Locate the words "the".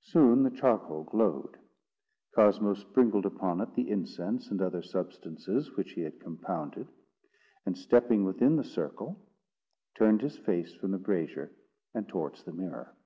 0.44-0.50, 3.74-3.90, 8.56-8.64, 10.92-10.96, 12.44-12.52